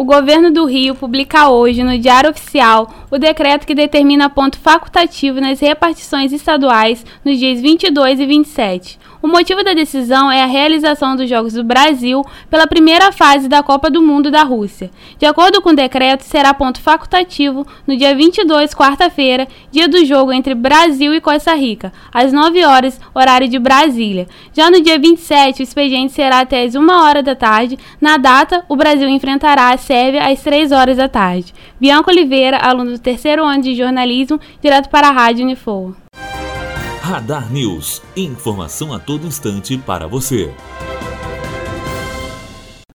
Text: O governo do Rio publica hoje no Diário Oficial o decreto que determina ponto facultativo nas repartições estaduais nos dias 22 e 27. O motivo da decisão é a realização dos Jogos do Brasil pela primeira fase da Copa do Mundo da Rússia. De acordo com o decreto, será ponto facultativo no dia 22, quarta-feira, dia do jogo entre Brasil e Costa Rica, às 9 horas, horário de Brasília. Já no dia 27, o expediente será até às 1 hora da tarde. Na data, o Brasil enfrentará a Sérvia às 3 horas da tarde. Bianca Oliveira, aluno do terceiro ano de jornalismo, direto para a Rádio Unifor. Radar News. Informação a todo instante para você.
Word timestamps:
O 0.00 0.04
governo 0.06 0.50
do 0.50 0.64
Rio 0.64 0.94
publica 0.94 1.50
hoje 1.50 1.84
no 1.84 1.98
Diário 1.98 2.30
Oficial 2.30 2.90
o 3.10 3.18
decreto 3.18 3.66
que 3.66 3.74
determina 3.74 4.30
ponto 4.30 4.58
facultativo 4.58 5.42
nas 5.42 5.60
repartições 5.60 6.32
estaduais 6.32 7.04
nos 7.22 7.38
dias 7.38 7.60
22 7.60 8.18
e 8.18 8.24
27. 8.24 8.98
O 9.22 9.28
motivo 9.28 9.62
da 9.62 9.74
decisão 9.74 10.32
é 10.32 10.42
a 10.42 10.46
realização 10.46 11.14
dos 11.14 11.28
Jogos 11.28 11.52
do 11.52 11.62
Brasil 11.62 12.24
pela 12.48 12.66
primeira 12.66 13.12
fase 13.12 13.46
da 13.46 13.62
Copa 13.62 13.90
do 13.90 14.00
Mundo 14.00 14.30
da 14.30 14.42
Rússia. 14.42 14.90
De 15.18 15.26
acordo 15.26 15.60
com 15.60 15.70
o 15.70 15.76
decreto, 15.76 16.22
será 16.22 16.54
ponto 16.54 16.80
facultativo 16.80 17.66
no 17.86 17.94
dia 17.94 18.14
22, 18.14 18.74
quarta-feira, 18.74 19.46
dia 19.70 19.86
do 19.86 20.02
jogo 20.06 20.32
entre 20.32 20.54
Brasil 20.54 21.12
e 21.12 21.20
Costa 21.20 21.54
Rica, 21.54 21.92
às 22.10 22.32
9 22.32 22.64
horas, 22.64 22.98
horário 23.14 23.46
de 23.46 23.58
Brasília. 23.58 24.26
Já 24.54 24.70
no 24.70 24.80
dia 24.80 24.98
27, 24.98 25.60
o 25.60 25.62
expediente 25.62 26.14
será 26.14 26.40
até 26.40 26.62
às 26.62 26.74
1 26.74 26.88
hora 26.88 27.22
da 27.22 27.34
tarde. 27.34 27.78
Na 28.00 28.16
data, 28.16 28.64
o 28.70 28.76
Brasil 28.76 29.06
enfrentará 29.06 29.68
a 29.68 29.76
Sérvia 29.90 30.30
às 30.30 30.40
3 30.40 30.70
horas 30.70 30.98
da 30.98 31.08
tarde. 31.08 31.52
Bianca 31.80 32.12
Oliveira, 32.12 32.58
aluno 32.58 32.92
do 32.92 32.98
terceiro 33.00 33.44
ano 33.44 33.60
de 33.60 33.74
jornalismo, 33.74 34.38
direto 34.62 34.88
para 34.88 35.08
a 35.08 35.10
Rádio 35.10 35.44
Unifor. 35.44 35.96
Radar 37.02 37.52
News. 37.52 38.00
Informação 38.16 38.94
a 38.94 39.00
todo 39.00 39.26
instante 39.26 39.76
para 39.76 40.06
você. 40.06 40.54